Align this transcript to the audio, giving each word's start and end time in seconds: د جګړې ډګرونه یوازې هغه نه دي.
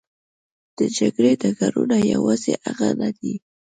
د 0.77 0.79
جګړې 0.97 1.31
ډګرونه 1.41 1.97
یوازې 2.13 2.53
هغه 2.65 2.89
نه 3.01 3.09
دي. 3.17 3.33